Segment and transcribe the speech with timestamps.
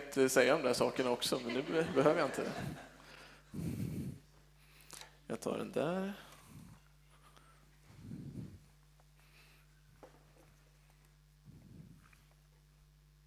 [0.00, 2.42] tänkt säga de där sakerna också, men nu behöver jag inte.
[2.42, 2.52] det.
[5.26, 6.12] Jag tar den där.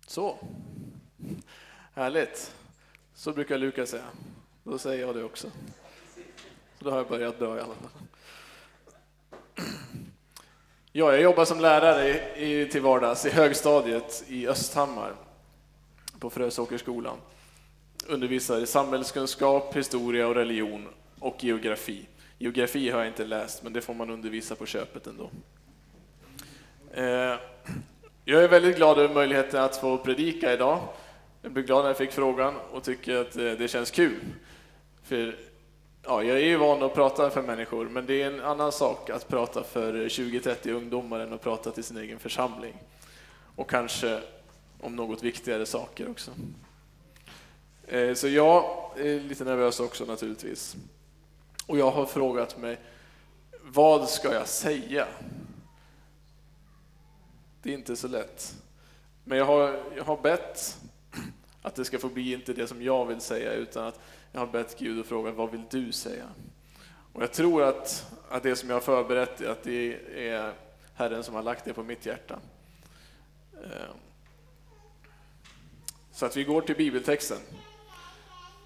[0.08, 0.38] Så.
[1.94, 2.56] Härligt.
[3.14, 4.04] Så brukar Lukas säga.
[4.64, 5.52] Då säger jag det också.
[6.80, 7.92] Så då har jag börjat bra i alla fall.
[10.92, 15.27] Ja, jag jobbar som lärare i, i, till vardags i högstadiet i Östhammar
[16.20, 17.18] på Frösåkerskolan.
[18.08, 20.88] Undervisar i samhällskunskap, historia och religion
[21.20, 22.08] och geografi.
[22.38, 25.30] Geografi har jag inte läst, men det får man undervisa på köpet ändå.
[26.94, 27.40] Eh,
[28.26, 30.80] jag är väldigt glad över möjligheten att få predika idag.
[31.42, 34.20] Jag blev glad när jag fick frågan och tycker att eh, det känns kul.
[35.04, 35.36] För
[36.04, 39.10] ja, jag är ju van att prata för människor, men det är en annan sak
[39.10, 42.74] att prata för eh, 20-30 ungdomar än att prata till sin egen församling.
[43.56, 44.22] Och kanske
[44.80, 46.32] om något viktigare saker också.
[47.88, 50.76] Eh, så jag är lite nervös också naturligtvis.
[51.66, 52.80] Och jag har frågat mig,
[53.64, 55.08] vad ska jag säga?
[57.62, 58.56] Det är inte så lätt.
[59.24, 60.78] Men jag har, jag har bett
[61.62, 64.00] att det ska få bli inte det som jag vill säga, utan att
[64.32, 66.26] jag har bett Gud och frågat, vad vill du säga?
[67.14, 69.98] Och jag tror att, att det som jag har förberett, att det
[70.30, 70.54] är
[70.94, 72.40] Herren som har lagt det på mitt hjärta.
[73.64, 73.96] Eh,
[76.18, 77.38] så att vi går till bibeltexten.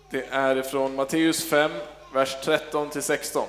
[0.10, 1.72] Det är från Matteus 5,
[2.14, 3.48] vers 13 till 16.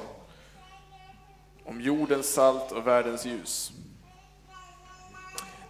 [1.64, 3.72] Om jordens salt och världens ljus.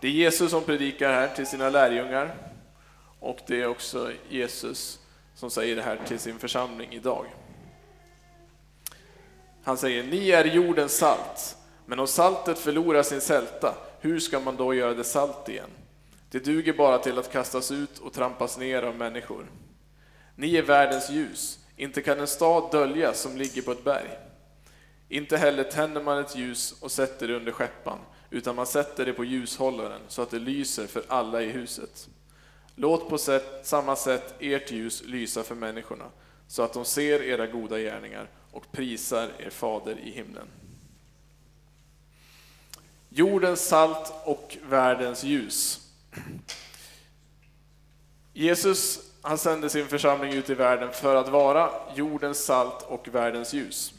[0.01, 2.35] Det är Jesus som predikar här till sina lärjungar
[3.21, 5.01] och det är också Jesus
[5.35, 7.27] som säger det här till sin församling idag.
[9.65, 14.57] Han säger, ni är jordens salt, men om saltet förlorar sin sälta, hur ska man
[14.57, 15.71] då göra det salt igen?
[16.33, 19.47] Det duger bara till att kastas ut och trampas ner av människor.
[20.35, 24.11] Ni är världens ljus, inte kan en stad döljas som ligger på ett berg.
[25.09, 27.99] Inte heller tänder man ett ljus och sätter det under skeppan,
[28.31, 32.09] utan man sätter det på ljushållaren så att det lyser för alla i huset.
[32.75, 36.07] Låt på sätt, samma sätt ert ljus lysa för människorna,
[36.49, 40.47] så att de ser era goda gärningar och prisar er fader i himlen.
[43.09, 45.82] Jordens salt och världens ljus.
[48.33, 53.53] Jesus han sände sin församling ut i världen för att vara jordens salt och världens
[53.55, 53.95] ljus.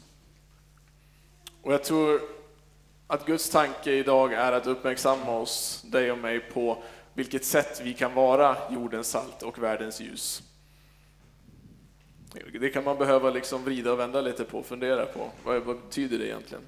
[1.61, 2.21] Och jag tror
[3.07, 7.93] att Guds tanke idag är att uppmärksamma oss, dig och mig, på vilket sätt vi
[7.93, 10.43] kan vara jordens salt och världens ljus.
[12.59, 15.29] Det kan man behöva liksom vrida och vända lite på, fundera på.
[15.43, 16.63] Vad, vad betyder det egentligen?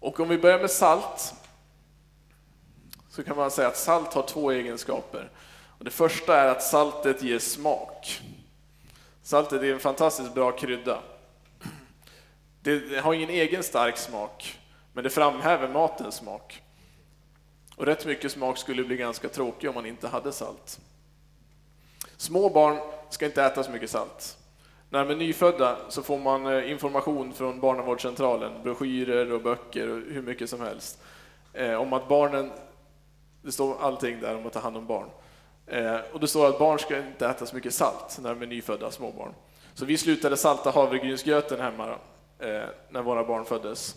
[0.00, 1.34] Och om vi börjar med salt,
[3.18, 5.30] så kan man säga att salt har två egenskaper.
[5.78, 8.20] Och det första är att saltet ger smak.
[9.22, 10.98] Saltet är en fantastiskt bra krydda.
[12.60, 14.58] Det har ingen egen stark smak,
[14.92, 16.62] men det framhäver matens smak.
[17.76, 20.80] Och rätt mycket smak skulle bli ganska tråkig om man inte hade salt.
[22.16, 22.78] Små barn
[23.10, 24.38] ska inte äta så mycket salt.
[24.90, 29.96] När de är nyfödda så får man eh, information från barnavårdscentralen, broschyrer och böcker och
[29.96, 30.98] hur mycket som helst.
[31.52, 32.50] Eh, om att barnen,
[33.42, 35.08] det står allting där om att ta hand om barn.
[35.66, 38.46] Eh, och det står att barn ska inte äta så mycket salt när de är
[38.46, 39.34] nyfödda, småbarn.
[39.74, 41.94] Så vi slutade salta havregrynsgröten hemma
[42.38, 43.96] eh, när våra barn föddes.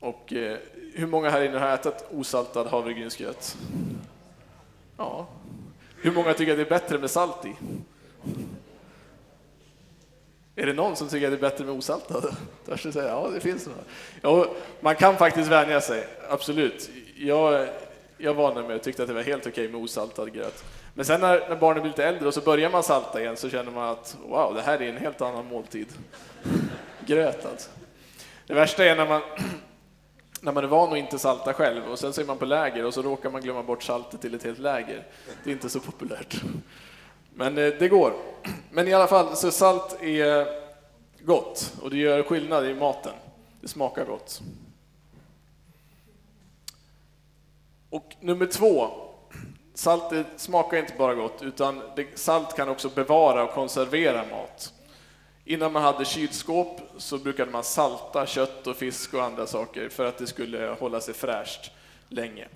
[0.00, 0.58] Och eh,
[0.94, 3.56] hur många här inne har ätit osaltad havregrynsgröt?
[4.96, 5.26] Ja.
[5.96, 7.56] Hur många tycker att det är bättre med salt i?
[10.56, 12.36] Är det någon som tycker att det är bättre med osaltad?
[12.66, 13.08] Törs du säga?
[13.08, 13.80] Ja, det finns några.
[14.22, 16.90] Ja, man kan faktiskt vänja sig, absolut.
[17.16, 17.68] Jag,
[18.18, 20.64] jag vande mig och tyckte att det var helt okej med osaltad gröt.
[20.94, 23.50] Men sen när, när barnen blir lite äldre och så börjar man salta igen så
[23.50, 25.86] känner man att wow, det här är en helt annan måltid.
[27.06, 27.70] Gröt alltså.
[28.46, 29.20] Det värsta är när man,
[30.40, 32.84] när man är van att inte salta själv och sen så är man på läger
[32.84, 35.06] och så råkar man glömma bort saltet till ett helt läger.
[35.44, 36.42] Det är inte så populärt.
[37.34, 38.12] Men eh, det går.
[38.70, 40.46] Men i alla fall, så salt är
[41.20, 43.12] gott och det gör skillnad i maten.
[43.60, 44.40] Det smakar gott.
[47.90, 48.90] Och nummer två,
[49.74, 51.82] saltet smakar inte bara gott, utan
[52.14, 54.72] salt kan också bevara och konservera mat.
[55.44, 60.04] Innan man hade kylskåp så brukade man salta kött och fisk och andra saker för
[60.04, 61.70] att det skulle hålla sig fräscht
[62.08, 62.48] länge.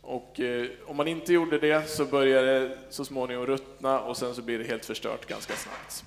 [0.00, 4.34] Och eh, om man inte gjorde det så började det så småningom ruttna och sen
[4.34, 6.04] så blir det helt förstört ganska snabbt.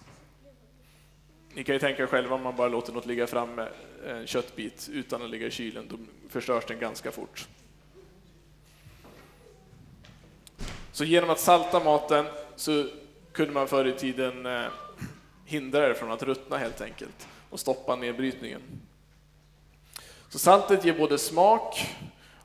[1.54, 3.68] Ni kan ju tänka er själva om man bara låter något ligga framme,
[4.08, 5.98] en köttbit, utan att ligga i kylen, då
[6.30, 7.48] förstörs den ganska fort.
[10.98, 12.88] Så genom att salta maten så
[13.32, 14.66] kunde man förr i tiden eh,
[15.46, 18.62] hindra det från att ruttna helt enkelt och stoppa nedbrytningen.
[20.30, 21.96] Så saltet ger både smak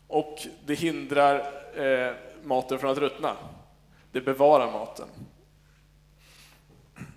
[0.09, 1.35] och det hindrar
[1.77, 2.15] eh,
[2.45, 3.37] maten från att ruttna.
[4.13, 5.09] Det bevarar maten.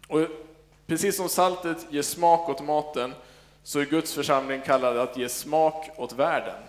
[0.08, 0.22] Och
[0.88, 3.14] precis som saltet ger smak åt maten
[3.64, 6.62] så är Guds församling kallad att ge smak åt världen.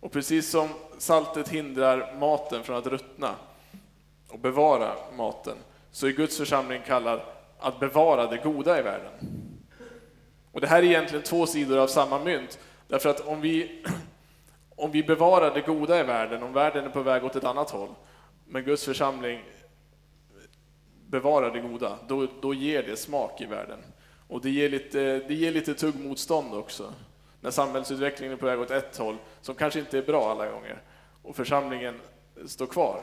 [0.00, 0.68] Och precis som
[0.98, 3.34] saltet hindrar maten från att ruttna
[4.28, 5.56] och bevara maten
[5.90, 7.20] så är Guds församling kallad
[7.58, 9.12] att bevara det goda i världen.
[10.52, 12.58] Och det här är egentligen två sidor av samma mynt.
[12.88, 13.84] Därför att om vi,
[14.76, 17.70] om vi bevarar det goda i världen, om världen är på väg åt ett annat
[17.70, 17.94] håll,
[18.44, 19.42] men Guds församling
[21.06, 23.78] bevarar det goda, då, då ger det smak i världen.
[24.28, 26.92] Och det ger lite, det ger lite tuggmotstånd också.
[27.40, 30.82] När samhällsutvecklingen är på väg åt ett håll, som kanske inte är bra alla gånger,
[31.22, 32.00] och församlingen
[32.46, 33.00] står kvar,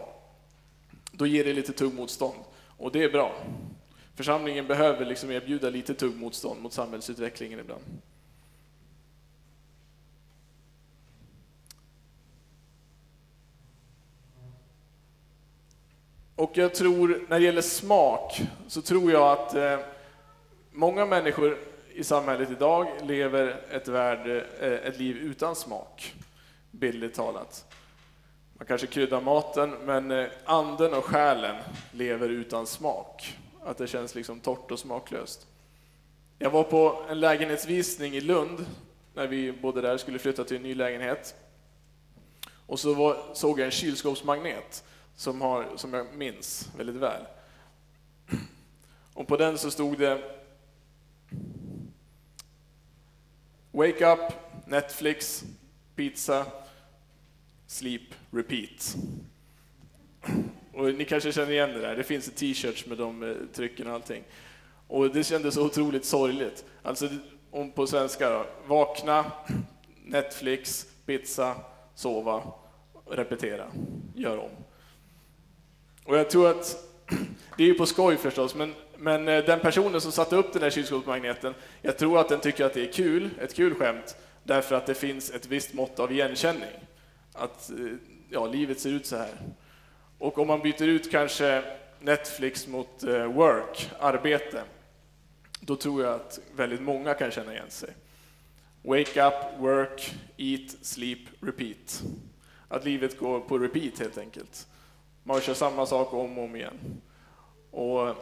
[1.18, 2.39] då ger det lite tuggmotstånd.
[2.77, 3.36] Och det är bra.
[4.15, 7.83] Församlingen behöver liksom erbjuda lite tuggmotstånd mot samhällsutvecklingen ibland.
[16.36, 19.80] Och jag tror, när det gäller smak, så tror jag att eh,
[20.71, 21.57] många människor
[21.94, 24.27] i samhället idag lever ett, värld,
[24.60, 26.15] eh, ett liv utan smak,
[26.71, 27.65] bildligt talat.
[28.63, 31.56] Man kanske kryddar maten, men eh, anden och själen
[31.92, 33.38] lever utan smak.
[33.63, 35.48] Att det känns liksom torrt och smaklöst.
[36.39, 38.65] Jag var på en lägenhetsvisning i Lund,
[39.13, 41.36] när vi bodde där, skulle flytta till en ny lägenhet.
[42.65, 44.83] Och så var, såg jag en kylskåpsmagnet
[45.15, 47.21] som, har, som jag minns väldigt väl.
[49.13, 50.21] Och på den så stod det
[53.71, 54.33] Wake up,
[54.68, 55.44] Netflix,
[55.95, 56.45] pizza,
[57.73, 58.95] sleep, repeat.
[60.73, 63.93] Och ni kanske känner igen det där, det finns t-shirts med de eh, trycken och
[63.93, 64.23] allting.
[64.87, 66.65] Och det kändes så otroligt sorgligt.
[66.83, 67.09] Alltså,
[67.51, 69.31] om på svenska då, vakna,
[70.05, 71.55] Netflix, pizza,
[71.95, 72.43] sova,
[73.09, 73.65] repetera,
[74.15, 74.51] gör om.
[76.05, 76.77] Och jag tror att,
[77.57, 80.61] det är ju på skoj förstås, men, men eh, den personen som satte upp den
[80.61, 84.75] där kylskåpsmagneten, jag tror att den tycker att det är kul, ett kul skämt, därför
[84.75, 86.71] att det finns ett visst mått av igenkänning.
[87.33, 87.77] Att eh,
[88.30, 89.33] ja, livet ser ut så här.
[90.18, 91.63] Och om man byter ut kanske
[92.00, 94.63] Netflix mot eh, work, arbete,
[95.59, 97.89] då tror jag att väldigt många kan känna igen sig.
[98.81, 102.03] Wake up, work, eat, sleep, repeat.
[102.68, 104.68] Att livet går på repeat helt enkelt.
[105.24, 107.01] Man kör samma sak om och om igen.
[107.71, 108.15] Och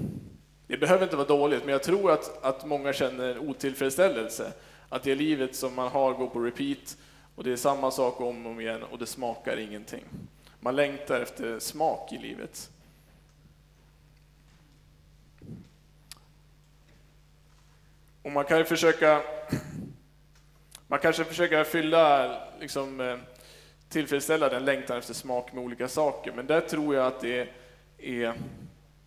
[0.66, 4.52] det behöver inte vara dåligt, men jag tror att, att många känner otillfredsställelse.
[4.88, 6.96] Att det livet som man har går på repeat
[7.36, 10.04] och det är samma sak om och om igen och det smakar ingenting.
[10.60, 12.70] Man längtar efter smak i livet.
[18.22, 19.22] Och man kan ju försöka
[20.88, 23.16] man kanske försöker fylla liksom, eh,
[23.88, 26.32] tillfredsställa den längtan efter smak med olika saker.
[26.32, 27.48] Men där tror jag att det
[27.98, 28.34] är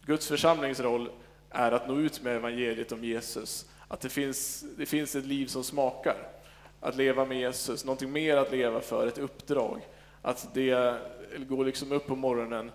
[0.06, 1.10] Guds församlings roll
[1.50, 3.70] är att nå ut med evangeliet om Jesus.
[3.88, 6.38] Att det finns, det finns ett liv som smakar.
[6.80, 9.88] Att leva med Jesus, någonting mer att leva för, ett uppdrag.
[10.22, 11.00] Att det
[11.38, 12.72] går liksom upp på morgonen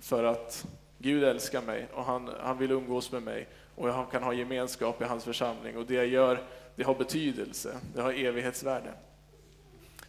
[0.00, 0.66] för att
[0.98, 5.02] Gud älskar mig och han, han vill umgås med mig och jag kan ha gemenskap
[5.02, 6.42] i hans församling och det jag gör,
[6.76, 8.94] det har betydelse, det har evighetsvärde.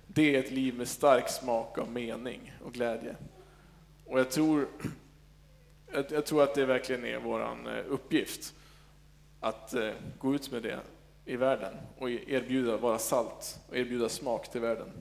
[0.08, 3.16] Det är ett liv med stark smak av mening och glädje.
[4.06, 4.68] Och jag tror,
[6.10, 8.54] jag tror att det verkligen är vår eh, uppgift
[9.40, 10.80] att eh, gå ut med det
[11.26, 14.92] i världen och erbjuda, vara salt och erbjuda smak till världen.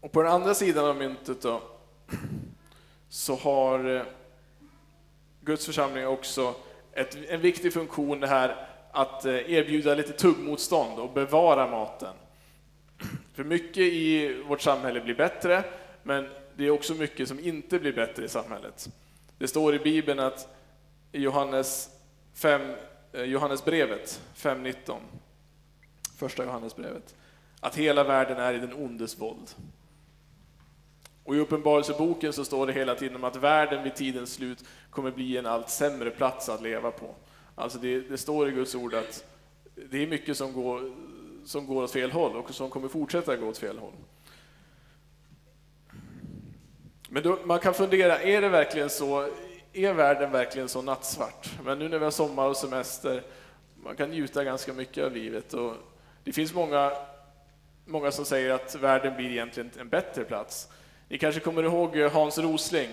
[0.00, 1.62] Och på den andra sidan av myntet då,
[3.08, 4.02] så har eh,
[5.40, 6.54] Guds församling också
[6.92, 12.14] ett, en viktig funktion det här att eh, erbjuda lite tuggmotstånd och bevara maten.
[13.34, 15.64] För mycket i vårt samhälle blir bättre,
[16.02, 18.88] men det är också mycket som inte blir bättre i samhället.
[19.40, 20.48] Det står i Bibeln att
[21.12, 21.90] i Johannes,
[22.34, 22.60] 5,
[23.12, 25.00] eh, Johannesbrevet 5.19,
[26.16, 27.14] första Johannesbrevet,
[27.60, 29.50] att hela världen är i den ondes våld.
[31.24, 35.10] Och i Uppenbarelseboken så står det hela tiden om att världen vid tidens slut kommer
[35.10, 37.14] bli en allt sämre plats att leva på.
[37.54, 39.24] Alltså det, det, står i Guds ord att
[39.90, 40.92] det är mycket som går,
[41.44, 43.94] som går åt fel håll och som kommer fortsätta gå åt fel håll.
[47.12, 49.28] Men då, man kan fundera, är det verkligen så?
[49.72, 51.50] Är världen verkligen så nattsvart?
[51.64, 53.22] Men nu när vi har sommar och semester,
[53.76, 55.74] man kan njuta ganska mycket av livet och
[56.24, 56.92] det finns många
[57.84, 60.68] många som säger att världen blir egentligen en bättre plats.
[61.08, 62.90] Ni kanske kommer ihåg eh, Hans Rosling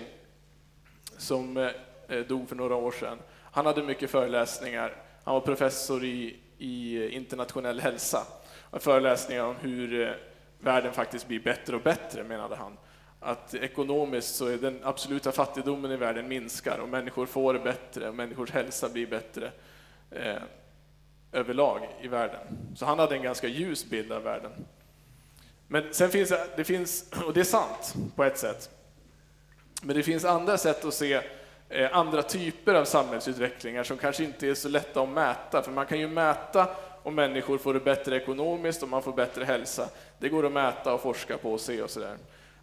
[1.16, 1.70] som eh,
[2.08, 3.18] eh, dog för några år sedan.
[3.52, 4.96] Han hade mycket föreläsningar.
[5.24, 8.26] Han var professor i, i internationell hälsa.
[8.72, 10.16] Föreläsningar om hur
[10.60, 12.76] världen faktiskt blir bättre och bättre, menade han.
[13.20, 18.08] Att ekonomiskt så är den absoluta fattigdomen i världen minskar och människor får det bättre
[18.08, 19.50] och människors hälsa blir bättre
[20.10, 20.42] eh,
[21.32, 22.40] överlag i världen.
[22.76, 24.50] Så han hade en ganska ljus bild av världen.
[25.68, 28.70] Men sen finns det, finns, och det är sant på ett sätt,
[29.82, 31.20] men det finns andra sätt att se
[31.68, 35.86] eh, andra typer av samhällsutvecklingar som kanske inte är så lätta att mäta, för man
[35.86, 36.68] kan ju mäta
[37.02, 39.88] om människor får det bättre ekonomiskt, och man får bättre hälsa.
[40.18, 42.16] Det går att mäta och forska på och se och sådär.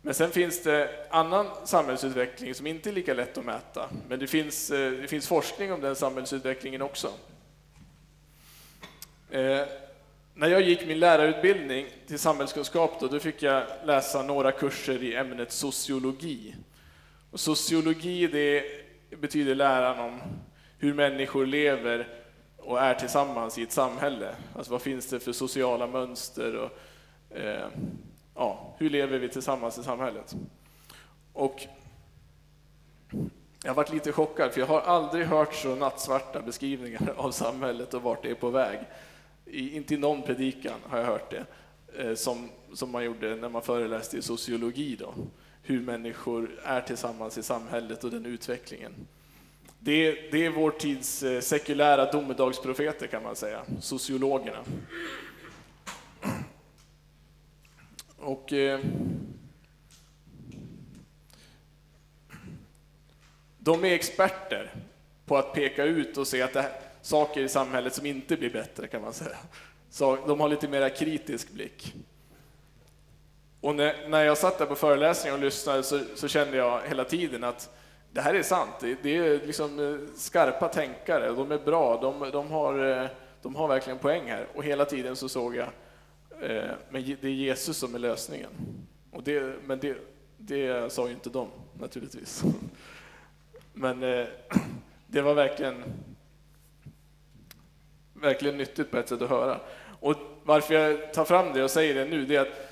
[0.06, 3.90] Men sen finns det annan samhällsutveckling som inte är lika lätt att mäta.
[4.08, 7.12] Men det finns, eh, det finns forskning om den samhällsutvecklingen också.
[9.32, 9.62] Eh,
[10.34, 15.16] när jag gick min lärarutbildning till samhällskunskap då, då fick jag läsa några kurser i
[15.16, 16.56] ämnet sociologi.
[17.32, 18.64] Och sociologi det
[19.18, 20.22] betyder läran om
[20.80, 22.08] hur människor lever
[22.58, 24.36] och är tillsammans i ett samhälle.
[24.56, 26.72] Alltså vad finns det för sociala mönster och
[27.38, 27.68] eh,
[28.78, 30.36] hur lever vi tillsammans i samhället?
[31.34, 31.68] Och
[33.64, 37.94] jag har varit lite chockad, för jag har aldrig hört så nattsvarta beskrivningar av samhället
[37.94, 38.80] och vart det är på väg.
[39.46, 41.46] I, inte i någon predikan har jag hört det,
[41.98, 44.96] eh, som, som man gjorde när man föreläste i sociologi.
[45.00, 45.14] Då.
[45.62, 48.94] Hur människor är tillsammans i samhället och den utvecklingen.
[49.80, 54.60] Det, det är vår tids eh, sekulära domedagsprofeter kan man säga, sociologerna.
[58.26, 58.80] Och eh,
[63.58, 64.74] de är experter
[65.26, 66.70] på att peka ut och se att det är
[67.02, 69.38] saker i samhället som inte blir bättre kan man säga.
[69.90, 71.94] Så de har lite mer kritisk blick.
[73.62, 77.04] Och när, när jag satt där på föreläsningen och lyssnade så, så, kände jag hela
[77.04, 77.78] tiden att
[78.12, 78.74] det här är sant.
[78.80, 83.08] Det, det är liksom eh, skarpa tänkare, de är bra, de, de, har, eh,
[83.42, 84.48] de har verkligen poäng här.
[84.54, 85.68] Och hela tiden så såg jag
[86.42, 88.50] Eh, men det är Jesus som är lösningen.
[89.12, 89.98] Och det, men det,
[90.38, 91.50] det sa ju inte de,
[91.80, 92.44] naturligtvis.
[93.74, 94.28] Men eh,
[95.08, 95.84] det var verkligen,
[98.14, 99.60] verkligen nyttigt på ett sätt att höra.
[100.00, 102.72] Och varför jag tar fram det och säger det nu, det är att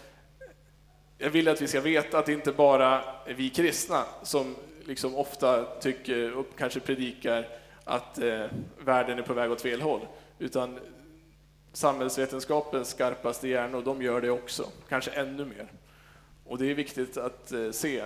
[1.18, 4.56] jag vill att vi ska veta att det inte bara är vi kristna som
[4.86, 7.48] liksom ofta tycker och kanske predikar
[7.84, 8.46] att eh,
[8.80, 10.02] världen är på väg åt fel håll,
[10.40, 10.80] utan
[11.74, 15.72] samhällsvetenskapens skarpaste hjärnor, de gör det också, kanske ännu mer.
[16.46, 18.04] Och det är viktigt att eh, se.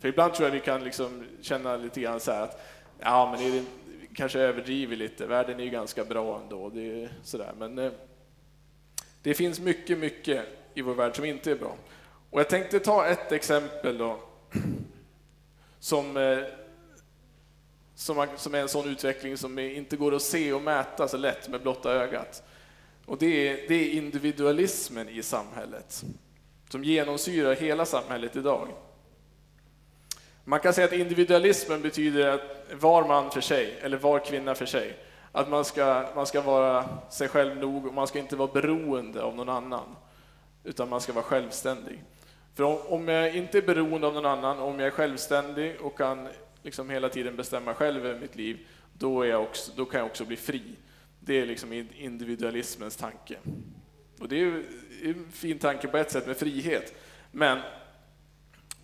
[0.00, 2.60] För ibland tror jag vi kan liksom känna lite grann så här att
[2.98, 3.64] ja, men det
[4.14, 6.68] kanske överdriver lite, världen är ju ganska bra ändå.
[6.68, 7.52] Det är sådär.
[7.58, 7.92] Men eh,
[9.22, 10.44] det finns mycket, mycket
[10.74, 11.76] i vår värld som inte är bra.
[12.30, 14.20] Och jag tänkte ta ett exempel då,
[15.78, 16.38] som, eh,
[17.94, 21.48] som, som är en sån utveckling som inte går att se och mäta så lätt
[21.48, 22.42] med blotta ögat.
[23.08, 26.04] Och det är, det är individualismen i samhället
[26.68, 28.68] som genomsyrar hela samhället idag.
[30.44, 34.66] Man kan säga att individualismen betyder att var man för sig, eller var kvinna för
[34.66, 34.96] sig.
[35.32, 39.22] Att man ska, man ska vara sig själv nog och man ska inte vara beroende
[39.22, 39.96] av någon annan.
[40.64, 42.04] Utan man ska vara självständig.
[42.54, 46.28] För om jag inte är beroende av någon annan, om jag är självständig och kan
[46.62, 50.06] liksom hela tiden bestämma själv över mitt liv, då, är jag också, då kan jag
[50.06, 50.62] också bli fri.
[51.28, 53.38] Det är liksom individualismens tanke.
[54.20, 54.64] Och det är
[55.02, 56.94] en fin tanke på ett sätt med frihet.
[57.30, 57.58] Men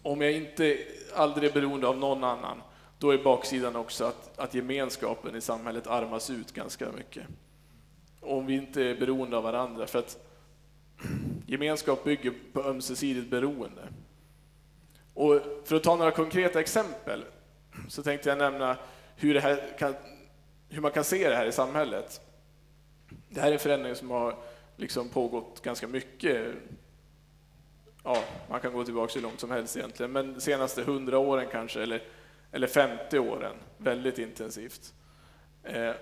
[0.03, 0.79] om jag inte
[1.15, 2.63] aldrig är beroende av någon annan,
[2.99, 7.23] då är baksidan också att, att gemenskapen i samhället armas ut ganska mycket.
[8.21, 10.19] Om vi inte är beroende av varandra, för att
[11.47, 13.89] gemenskap bygger på ömsesidigt beroende.
[15.15, 17.25] Och för att ta några konkreta exempel
[17.89, 18.77] så tänkte jag nämna
[19.17, 19.95] hur, det här kan,
[20.69, 22.21] hur man kan se det här i samhället.
[23.35, 24.37] Det här är förändringar som har
[24.76, 26.47] liksom pågått ganska mycket.
[28.05, 31.47] Ja, man kan gå tillbaka hur långt som helst egentligen, men de senaste hundra åren
[31.53, 32.03] kanske, eller,
[32.53, 34.95] eller 50 åren, väldigt intensivt.
[35.62, 35.93] Eh,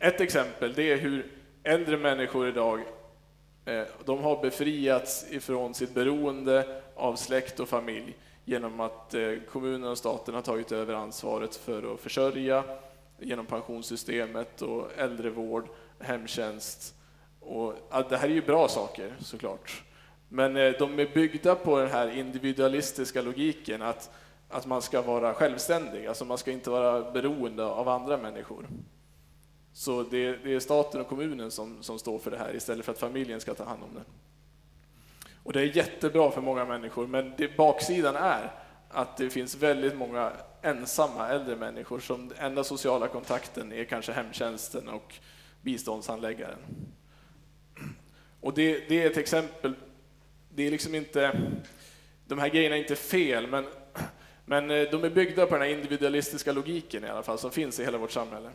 [0.00, 2.80] ett exempel, det är hur äldre människor idag,
[3.64, 9.90] eh, de har befriats ifrån sitt beroende av släkt och familj genom att eh, kommunen
[9.90, 12.64] och staten har tagit över ansvaret för att försörja
[13.18, 15.68] genom pensionssystemet och äldrevård
[16.00, 16.94] hemtjänst.
[17.40, 19.82] Och, ja, det här är ju bra saker såklart.
[20.28, 24.10] Men eh, de är byggda på den här individualistiska logiken att,
[24.48, 28.66] att man ska vara självständig, alltså man ska inte vara beroende av andra människor.
[29.72, 32.92] Så det, det är staten och kommunen som, som står för det här istället för
[32.92, 34.02] att familjen ska ta hand om det.
[35.42, 38.52] Och det är jättebra för många människor, men det, baksidan är
[38.88, 44.88] att det finns väldigt många ensamma äldre människor som enda sociala kontakten är kanske hemtjänsten
[44.88, 45.14] och
[45.66, 46.58] biståndshandläggaren.
[48.40, 49.74] Och det, det är ett exempel,
[50.54, 51.40] det är liksom inte,
[52.26, 53.66] de här grejerna är inte fel, men,
[54.44, 57.80] men eh, de är byggda på den här individualistiska logiken i alla fall, som finns
[57.80, 58.50] i hela vårt samhälle.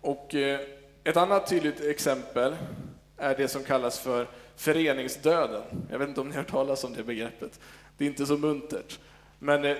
[0.00, 0.60] Och eh,
[1.04, 2.56] ett annat tydligt exempel
[3.16, 5.62] är det som kallas för föreningsdöden.
[5.90, 7.60] Jag vet inte om ni har hört talas om det begreppet.
[7.96, 8.98] Det är inte så muntert.
[9.38, 9.76] Men eh,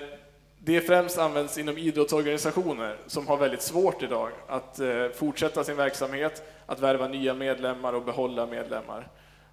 [0.63, 6.43] det främst används inom idrottsorganisationer som har väldigt svårt idag att eh, fortsätta sin verksamhet,
[6.65, 9.07] att värva nya medlemmar och behålla medlemmar.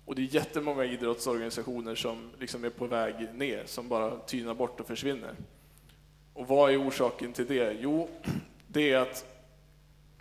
[0.04, 4.80] Och det är jättemånga idrottsorganisationer som liksom är på väg ner, som bara tynar bort
[4.80, 5.34] och försvinner.
[6.34, 7.76] Och vad är orsaken till det?
[7.80, 8.08] Jo,
[8.66, 9.25] det är att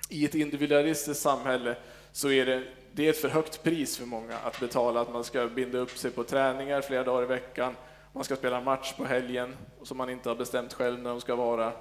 [0.09, 1.75] i ett individualistiskt samhälle
[2.11, 5.23] så är det, det är ett för högt pris för många att betala att man
[5.23, 7.75] ska binda upp sig på träningar flera dagar i veckan,
[8.15, 11.36] man ska spela match på helgen som man inte har bestämt själv när de ska
[11.36, 11.74] vara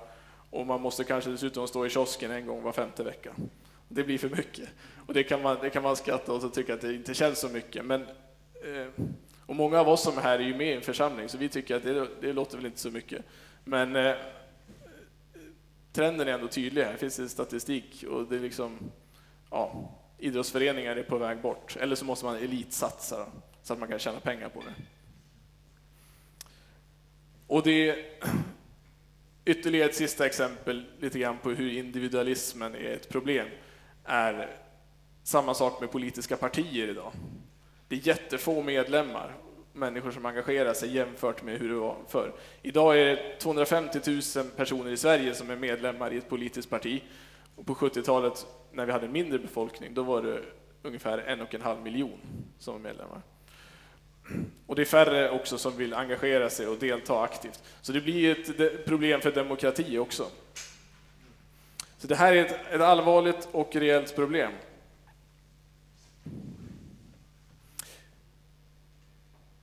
[0.50, 3.34] och man måste kanske dessutom stå i kiosken en gång var femte vecka.
[3.88, 4.68] Det blir för mycket.
[5.06, 7.40] Och det kan man, det kan man skratta åt och tycka att det inte känns
[7.40, 7.84] så mycket.
[7.84, 9.04] Men, eh,
[9.46, 11.48] och många av oss som är här är ju med i en församling, så vi
[11.48, 13.24] tycker att det, det låter väl inte så mycket.
[13.64, 14.14] Men eh,
[15.92, 18.78] trenden är ändå tydlig här, det finns en statistik och det är liksom,
[19.50, 21.76] ja, idrottsföreningar är på väg bort.
[21.80, 23.26] Eller så måste man elitsatsa
[23.62, 24.74] så att man kan tjäna pengar på det.
[27.46, 27.96] Och det är
[29.44, 33.48] ytterligare ett sista exempel lite grann på hur individualismen är ett problem,
[34.04, 34.56] är
[35.22, 37.12] samma sak med politiska partier idag.
[37.88, 39.34] Det är jättefå medlemmar,
[39.72, 42.32] människor som engagerar sig jämfört med hur det var förr.
[42.62, 44.00] Idag är det 250
[44.36, 47.02] 000 personer i Sverige som är medlemmar i ett politiskt parti.
[47.56, 50.42] Och på 70-talet, när vi hade en mindre befolkning, då var det
[50.82, 52.18] ungefär en och en halv miljon
[52.58, 53.22] som var medlemmar.
[54.66, 57.62] Och det är färre också som vill engagera sig och delta aktivt.
[57.82, 60.26] Så det blir ett problem för demokrati också.
[61.98, 64.52] Så det här är ett, ett allvarligt och reellt problem.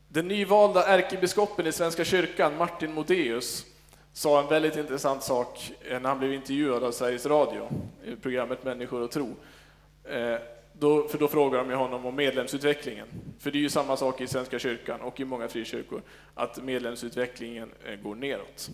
[0.08, 3.65] Den nyvalda ärkebiskopen i Svenska kyrkan, Martin Modéus,
[4.13, 7.69] sa en väldigt intressant sak när han blev intervjuad av Sveriges Radio
[8.04, 9.36] i programmet Människor och tro.
[10.04, 10.36] Eh,
[10.73, 13.07] då, för då frågar de honom om medlemsutvecklingen.
[13.39, 16.01] För det är ju samma sak i Svenska kyrkan och i många frikyrkor,
[16.34, 18.69] att medlemsutvecklingen eh, går neråt.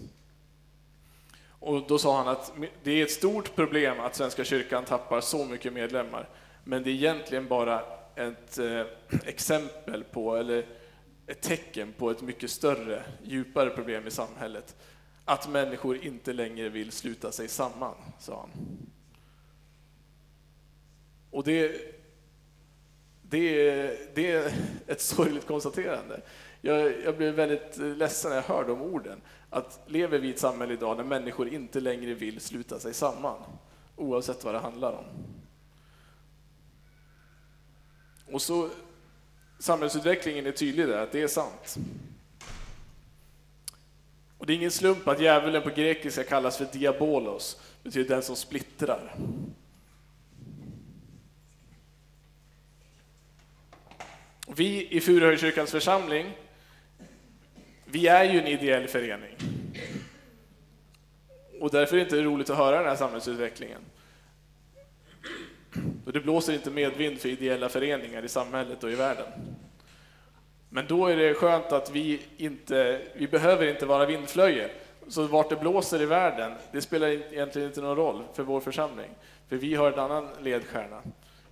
[1.60, 5.46] Och då sa han att det är ett stort problem att Svenska kyrkan tappar så
[5.46, 6.30] mycket medlemmar,
[6.64, 7.82] men det är egentligen bara
[8.16, 8.82] ett eh,
[9.26, 10.66] exempel på, eller
[11.28, 14.76] ett tecken på ett mycket större, djupare problem i samhället.
[15.26, 18.50] Att människor inte längre vill sluta sig samman, sa han.
[21.38, 21.82] Och det,
[23.22, 24.54] det, det är
[24.88, 26.22] ett sorgligt konstaterande.
[26.62, 29.22] Jag, jag blev väldigt ledsen när jag hörde de orden.
[29.50, 33.42] Att lever vi i ett samhälle idag när människor inte längre vill sluta sig samman,
[33.96, 35.06] oavsett vad det handlar om.
[38.34, 38.70] Och så
[39.60, 41.78] samhällsutvecklingen är tydlig där, att det är sant.
[44.38, 48.36] Och det är ingen slump att djävulen på grekiska kallas för diabolos, betyder den som
[48.36, 49.16] splittrar.
[54.56, 56.32] Vi i Furuhöjdskyrkans församling,
[57.86, 59.36] vi är ju en ideell förening.
[61.60, 63.82] Och därför är det inte roligt att höra den här samhällsutvecklingen.
[66.06, 69.26] Och det blåser inte medvind för ideella föreningar i samhället och i världen.
[70.70, 74.70] Men då är det skönt att vi inte, vi behöver inte vara vindflöje.
[75.08, 79.10] Så vart det blåser i världen, det spelar egentligen inte någon roll för vår församling.
[79.50, 81.02] För vi har en annan ledstjärna.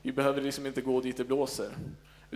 [0.01, 1.69] Vi behöver liksom inte gå dit det blåser.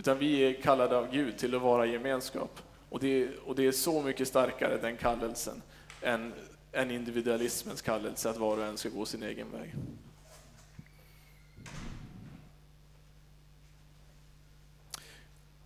[0.00, 2.60] Utan vi är kallade av Gud till att vara gemenskap.
[2.88, 5.62] Och det, och det är så mycket starkare, den kallelsen,
[6.02, 6.32] än,
[6.72, 9.74] än individualismens kallelse att var och en ska gå sin egen väg.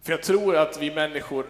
[0.03, 1.47] För jag tror att vi människor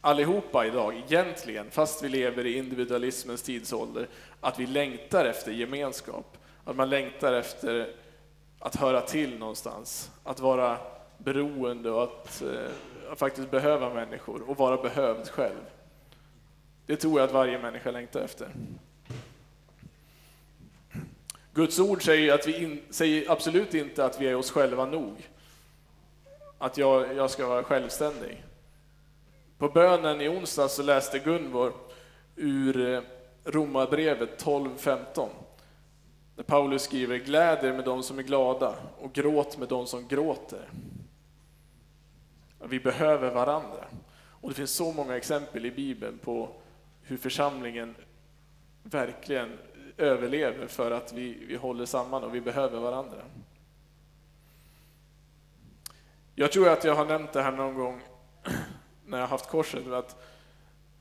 [0.00, 4.08] allihopa idag, egentligen, fast vi lever i individualismens tidsålder,
[4.40, 6.36] att vi längtar efter gemenskap.
[6.64, 7.94] Att man längtar efter
[8.58, 14.76] att höra till någonstans, att vara beroende och att, eh, faktiskt behöva människor och vara
[14.82, 15.60] behövd själv.
[16.86, 18.48] Det tror jag att varje människa längtar efter.
[21.54, 25.28] Guds ord säger, att vi in, säger absolut inte att vi är oss själva nog.
[26.58, 28.44] Att jag, jag ska vara självständig.
[29.58, 31.72] På bönen i onsdag så läste Gunvor
[32.36, 33.00] ur eh,
[33.44, 35.28] Romarbrevet 12.15.
[36.36, 40.08] Där Paulus skriver, gläd er med de som är glada och gråt med de som
[40.08, 40.68] gråter.
[42.68, 43.84] Vi behöver varandra.
[44.40, 46.48] Och det finns så många exempel i Bibeln på
[47.02, 47.94] hur församlingen
[48.82, 49.58] verkligen
[49.96, 53.22] överlever för att vi, vi håller samman och vi behöver varandra.
[56.34, 58.02] Jag tror att jag har nämnt det här någon gång
[59.06, 60.22] när jag har haft korset, att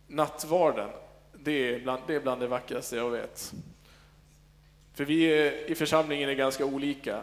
[0.08, 0.90] nattvarden,
[1.34, 3.54] det är, bland, det är bland det vackraste jag vet.
[4.94, 7.22] För vi är, i församlingen är ganska olika.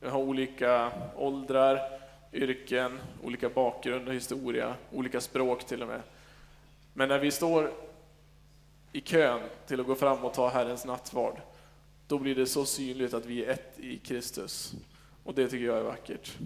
[0.00, 1.95] Vi har olika åldrar,
[2.32, 6.02] yrken, olika bakgrund och historia, olika språk till och med.
[6.92, 7.72] Men när vi står
[8.92, 11.40] i kön till att gå fram och ta Herrens nattvard,
[12.06, 14.74] då blir det så synligt att vi är ett i Kristus.
[15.24, 16.36] Och det tycker jag är vackert.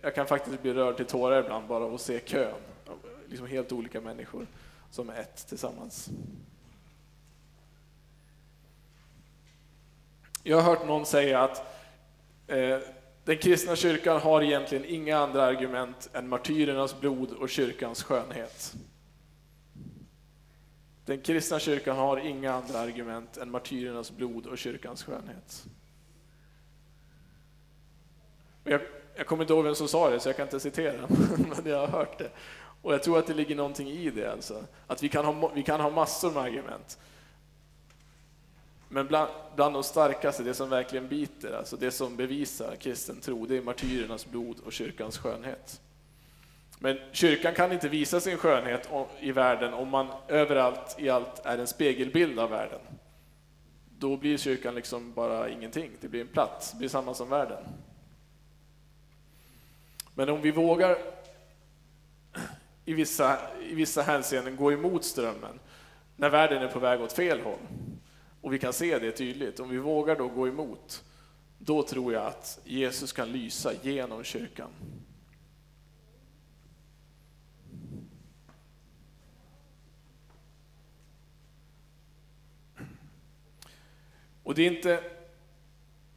[0.00, 2.54] Jag kan faktiskt bli rörd till tårar ibland bara av att se kön.
[3.28, 4.46] Liksom helt olika människor
[4.90, 6.10] som är ett tillsammans.
[10.42, 11.64] Jag har hört någon säga att
[12.46, 12.78] eh,
[13.24, 18.74] den kristna kyrkan har egentligen inga andra argument än martyrernas blod och kyrkans skönhet.
[21.04, 25.64] Den kristna kyrkan har inga andra argument än martyrernas blod och kyrkans skönhet.
[28.64, 28.80] Jag,
[29.16, 31.78] jag kommer inte ihåg vem som sa det, så jag kan inte citera, men jag
[31.78, 32.30] har hört det.
[32.82, 34.64] Och jag tror att det ligger någonting i det, alltså.
[34.86, 36.98] att vi kan ha, vi kan ha massor med argument.
[38.94, 43.46] Men bland, bland de starkaste, det som verkligen biter, alltså det som bevisar kristen tro,
[43.46, 45.80] det är martyrernas blod och kyrkans skönhet.
[46.78, 48.88] Men kyrkan kan inte visa sin skönhet
[49.20, 52.80] i världen om man överallt i allt är en spegelbild av världen.
[53.98, 57.64] Då blir kyrkan liksom bara ingenting, det blir en plats, det blir samma som världen.
[60.14, 60.98] Men om vi vågar
[62.84, 65.60] i vissa, i vissa hänseenden gå emot strömmen,
[66.16, 67.58] när världen är på väg åt fel håll,
[68.42, 71.04] och vi kan se det tydligt, om vi vågar då gå emot,
[71.58, 74.70] då tror jag att Jesus kan lysa genom kyrkan.
[84.42, 85.00] Och det är inte,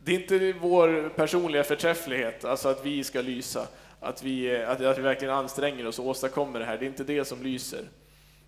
[0.03, 3.67] det är inte vår personliga förträfflighet, alltså att vi ska lysa,
[3.99, 6.77] att vi, att, att vi verkligen anstränger oss och åstadkommer det här.
[6.77, 7.89] Det är inte det som lyser.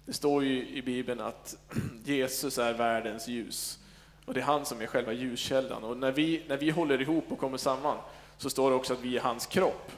[0.08, 1.58] Det står ju i Bibeln att
[2.06, 3.80] Jesus är världens ljus.
[4.26, 5.84] Och det är han som är själva ljuskällan.
[5.84, 7.98] Och när vi, när vi håller ihop och kommer samman
[8.38, 9.92] så står det också att vi är hans kropp.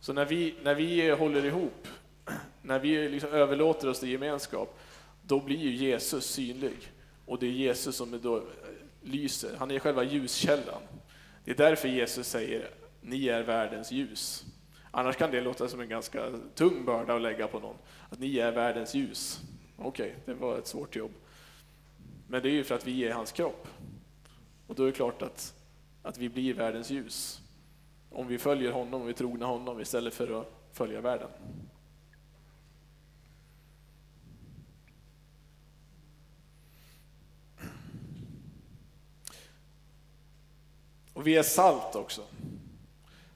[0.00, 1.88] Så när vi, när vi håller ihop,
[2.62, 4.78] när vi liksom överlåter oss till gemenskap,
[5.22, 6.92] då blir ju Jesus synlig.
[7.26, 8.42] Och det är Jesus som då eh,
[9.02, 9.56] lyser.
[9.58, 10.82] Han är själva ljuskällan.
[11.44, 12.70] Det är därför Jesus säger,
[13.00, 14.44] ni är världens ljus.
[14.94, 17.76] Annars kan det låta som en ganska tung börda att lägga på någon.
[18.10, 19.40] Att ni är världens ljus.
[19.76, 21.12] Okej, okay, det var ett svårt jobb.
[22.26, 23.68] Men det är ju för att vi är hans kropp.
[24.66, 25.54] Och då är det klart att,
[26.02, 27.40] att vi blir världens ljus.
[28.10, 31.28] Om vi följer honom och vi trogna honom istället för att följa världen.
[41.12, 42.22] Och vi är salt också.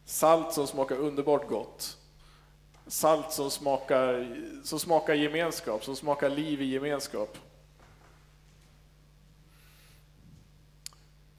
[0.06, 1.98] Salt som smakar underbart gott.
[2.86, 7.38] Salt som smakar, som smakar gemenskap, som smakar liv i gemenskap.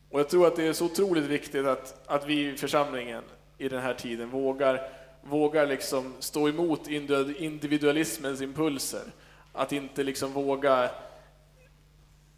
[0.09, 3.23] Och jag tror att det är så otroligt viktigt att, att vi i församlingen
[3.57, 4.89] i den här tiden vågar,
[5.23, 9.03] vågar liksom stå emot individualismens impulser.
[9.53, 10.89] Att inte liksom våga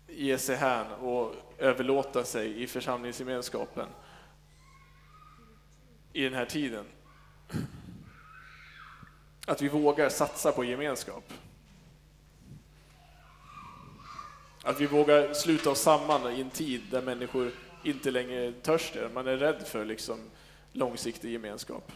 [0.08, 3.88] ge sig hän och överlåta sig i församlingsgemenskapen
[6.14, 6.86] i den här tiden.
[9.48, 11.34] Att vi vågar satsa på gemenskap.
[14.64, 17.52] Att vi vågar sluta oss samman i en tid där människor
[17.84, 19.10] inte längre törs det.
[19.14, 20.20] Man är rädd för liksom
[20.74, 21.92] långsiktig gemenskap.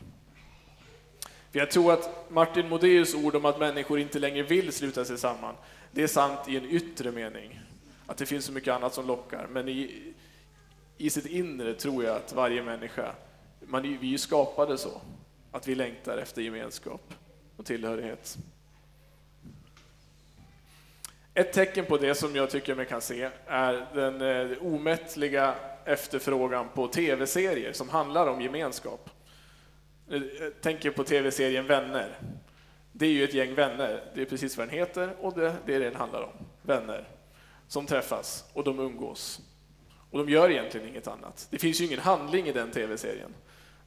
[1.51, 5.17] För jag tror att Martin Modéus ord om att människor inte längre vill sluta sig
[5.17, 5.55] samman,
[5.91, 7.59] det är sant i en yttre mening.
[8.05, 9.47] Att det finns så mycket annat som lockar.
[9.49, 10.13] Men i,
[10.97, 13.15] i sitt inre tror jag att varje människa,
[13.67, 15.01] man, vi är ju skapade så,
[15.51, 17.13] att vi längtar efter gemenskap
[17.57, 18.37] och tillhörighet.
[21.33, 26.69] Ett tecken på det som jag tycker man kan se är den eh, omättliga efterfrågan
[26.69, 29.09] på tv-serier som handlar om gemenskap.
[30.07, 30.23] Jag
[30.61, 32.19] tänker på tv-serien Vänner.
[32.91, 35.75] Det är ju ett gäng vänner, det är precis vad den heter och det, det
[35.75, 36.33] är det den handlar om.
[36.61, 37.07] Vänner
[37.67, 39.41] som träffas och de umgås.
[40.11, 41.47] Och de gör egentligen inget annat.
[41.49, 43.33] Det finns ju ingen handling i den tv-serien.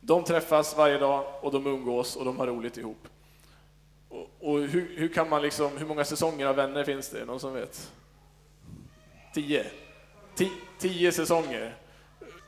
[0.06, 3.08] De träffas varje dag och de umgås och de har roligt ihop.
[4.08, 7.24] Och, och hur, hur, kan man liksom, hur många säsonger av Vänner finns det?
[7.24, 7.92] Någon som vet?
[9.34, 9.66] Tio.
[10.34, 11.76] Ti, tio säsonger.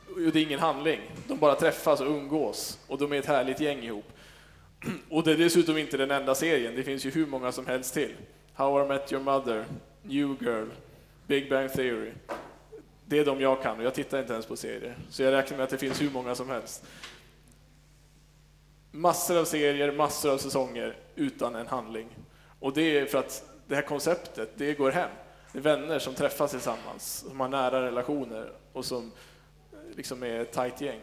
[0.07, 1.01] Och det är ingen handling.
[1.27, 4.05] De bara träffas och umgås och de är ett härligt gäng ihop.
[5.09, 7.93] Och det är dessutom inte den enda serien, det finns ju hur många som helst
[7.93, 8.15] till.
[8.53, 9.65] How I Met Your Mother,
[10.03, 10.67] New Girl,
[11.27, 12.11] Big Bang Theory.
[13.05, 14.97] Det är de jag kan och jag tittar inte ens på serier.
[15.09, 16.85] Så jag räknar med att det finns hur många som helst.
[18.91, 22.07] Massor av serier, massor av säsonger utan en handling.
[22.59, 25.09] Och det är för att det här konceptet, det går hem.
[25.51, 29.11] Det är vänner som träffas tillsammans, som har nära relationer och som
[29.73, 30.99] eh, liksom är ett tajt gäng.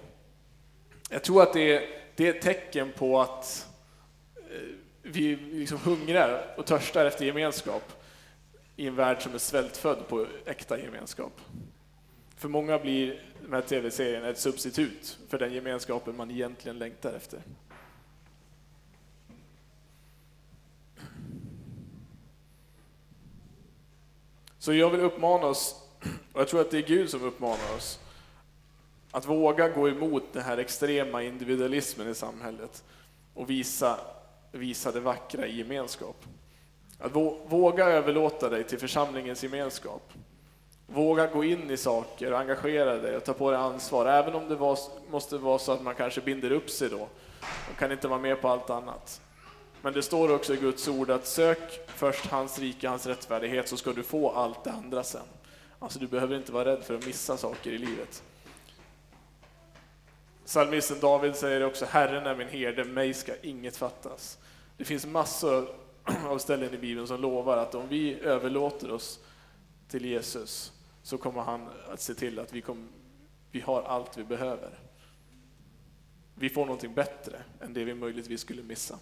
[1.11, 3.69] Jag tror att det är, det är ett tecken på att
[4.37, 4.61] eh,
[5.03, 7.93] vi liksom hungrar och törstar efter gemenskap
[8.77, 11.41] i en värld som är svältfödd på äkta gemenskap.
[12.37, 17.41] För många blir de här tv-serierna ett substitut för den gemenskapen man egentligen längtar efter.
[24.67, 25.77] Så jag vill uppmana oss,
[26.33, 28.01] och jag tror att det är Gud som uppmanar oss,
[29.11, 32.85] att våga gå emot den här extrema individualismen i samhället
[33.35, 34.01] och visa,
[34.53, 36.25] visa det vackra i gemenskap.
[36.99, 37.13] Att
[37.47, 40.13] våga överlåta dig till församlingens gemenskap.
[40.87, 44.49] Våga gå in i saker och engagera dig och ta på dig ansvar, även om
[44.49, 44.79] det var,
[45.11, 47.09] måste vara så att man kanske binder upp sig då
[47.71, 49.21] och kan inte vara med på allt annat.
[49.87, 53.77] Men det står också i Guds ord att sök först hans rike, hans rättfärdighet, så
[53.77, 55.27] ska du få allt det andra sen.
[55.79, 58.23] Alltså du behöver inte vara rädd för att missa saker i livet.
[60.45, 64.39] Psalmisten David säger också, Herren är min herde, mig ska inget fattas.
[64.77, 65.69] Det finns massor
[66.27, 69.21] av ställen i Bibeln som lovar att om vi överlåter oss
[69.89, 70.73] till Jesus
[71.03, 72.89] så kommer han att se till att vi, kom,
[73.51, 74.79] vi har allt vi behöver.
[76.35, 78.99] Vi får någonting bättre än det vi möjligtvis skulle missa.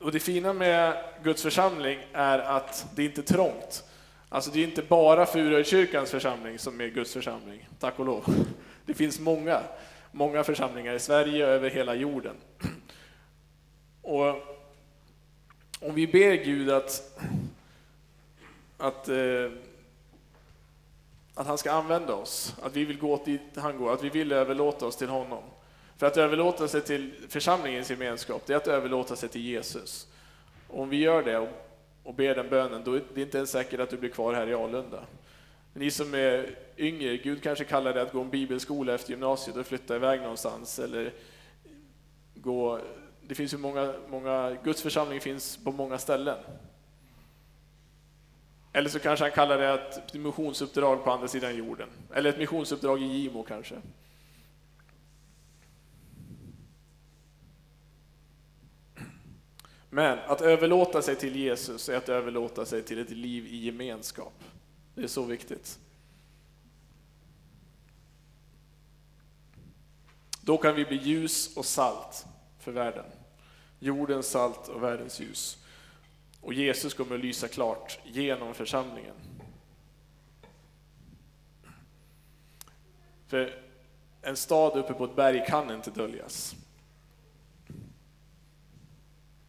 [0.00, 3.84] Och det fina med Guds församling är att det inte är trångt.
[4.28, 8.46] Alltså det är inte bara Furukyrkans församling som är Guds församling, tack och lov.
[8.86, 9.60] Det finns många,
[10.12, 12.34] många församlingar i Sverige och över hela jorden.
[14.02, 14.26] Och
[15.80, 17.18] om vi ber Gud att,
[18.78, 19.50] att, eh,
[21.34, 24.32] att han ska använda oss, att vi vill gå dit han går, att vi vill
[24.32, 25.42] överlåta oss till honom.
[25.96, 30.08] För att överlåta sig till församlingens gemenskap, det är att överlåta sig till Jesus.
[30.68, 31.48] Och om vi gör det
[32.02, 34.46] och, ber den bönen, då är det inte ens säkert att du blir kvar här
[34.46, 35.04] i Alunda.
[35.72, 39.66] Ni som är yngre, Gud kanske kallar det att gå en bibelskola efter gymnasiet och
[39.66, 41.12] flytta iväg någonstans, eller
[42.34, 42.80] gå...
[43.26, 46.38] Det finns ju många, många Guds församling finns på många ställen.
[48.72, 53.02] Eller så kanske han kallar det ett missionsuppdrag på andra sidan jorden, eller ett missionsuppdrag
[53.02, 53.74] i Gimo kanske.
[59.94, 64.44] Men att överlåta sig till Jesus är att överlåta sig till ett liv i gemenskap.
[64.94, 65.78] Det är så viktigt.
[70.40, 72.26] Då kan vi bli ljus och salt
[72.58, 73.04] för världen.
[73.78, 75.58] Jordens salt och världens ljus.
[76.40, 79.16] Och Jesus kommer att lysa klart genom församlingen.
[83.26, 83.62] För
[84.22, 86.56] en stad uppe på ett berg kan inte döljas.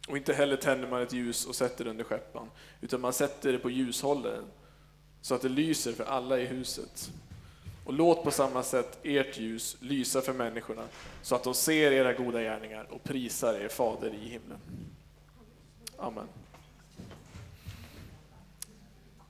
[0.08, 2.50] Och inte heller tänder man ett ljus och sätter det under skeppan,
[2.82, 4.46] utan man sätter det på ljushållaren
[5.22, 7.12] så att det lyser för alla i huset.
[7.86, 10.84] Och låt på samma sätt ert ljus lysa för människorna
[11.22, 14.60] så att de ser era goda gärningar och prisar er fader i himlen.
[15.98, 16.28] Amen.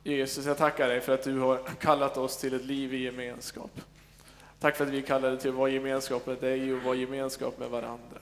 [0.03, 3.81] Jesus, jag tackar dig för att du har kallat oss till ett liv i gemenskap.
[4.59, 7.59] Tack för att vi är kallade till att vara gemenskap med dig och vara gemenskap
[7.59, 8.17] med varandra.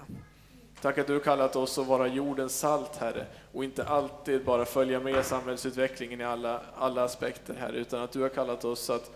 [0.83, 4.65] Tack att du har kallat oss att vara jordens salt, Herre, och inte alltid bara
[4.65, 9.11] följa med samhällsutvecklingen i alla, alla aspekter, Herre, utan att du har kallat oss att,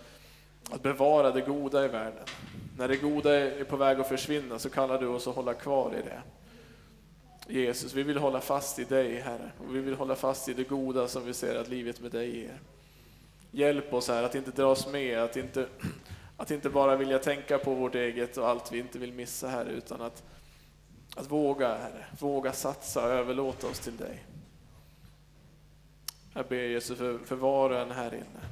[0.72, 2.24] att bevara det goda i världen.
[2.78, 5.96] När det goda är på väg att försvinna så kallar du oss att hålla kvar
[5.96, 6.22] i det.
[7.54, 10.70] Jesus, vi vill hålla fast i dig, Herre, och vi vill hålla fast i det
[10.70, 12.60] goda som vi ser att livet med dig ger.
[13.52, 15.68] Hjälp oss, här att inte dras med, att inte,
[16.38, 19.72] att inte bara vilja tänka på vårt eget och allt vi inte vill missa, Herre,
[19.72, 20.24] utan att
[21.18, 24.26] att våga, Herre, våga satsa och överlåta oss till dig.
[26.34, 28.48] Jag ber Jesus för, för var och en här inne.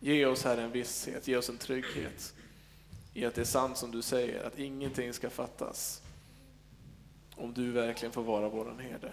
[0.00, 2.34] Ge oss Herre en visshet, ge oss en trygghet
[3.14, 6.02] i att det är sant som du säger, att ingenting ska fattas
[7.36, 9.12] om du verkligen får vara vår herde.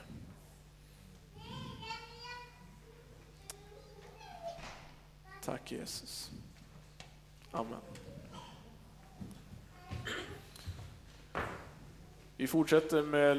[5.43, 6.31] Tack Jesus.
[7.51, 7.81] Amen.
[12.39, 13.37] Vi fortsätter med